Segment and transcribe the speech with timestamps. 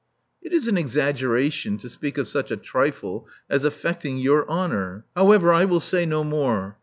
[0.41, 5.05] It is an exaggeration to speak of such a trifle as affecting your honor.
[5.15, 6.79] However, I will say no more.